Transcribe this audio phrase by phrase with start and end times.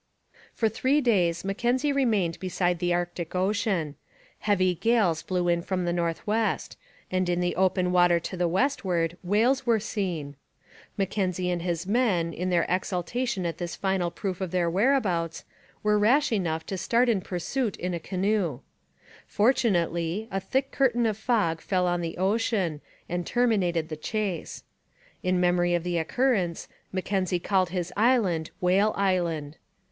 [0.55, 3.97] For three days Mackenzie remained beside the Arctic ocean.
[4.39, 6.75] Heavy gales blew in from the north west,
[7.11, 10.37] and in the open water to the westward whales were seen.
[10.97, 15.45] Mackenzie and his men, in their exultation at this final proof of their whereabouts,
[15.83, 18.61] were rash enough to start in pursuit in a canoe.
[19.27, 24.63] Fortunately, a thick curtain of fog fell on the ocean and terminated the chase.
[25.21, 29.57] In memory of the occurrence, Mackenzie called his island Whale Island.